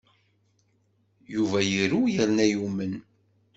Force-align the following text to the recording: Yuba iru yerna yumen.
Yuba 1.33 1.59
iru 1.81 2.01
yerna 2.13 2.45
yumen. 2.53 2.93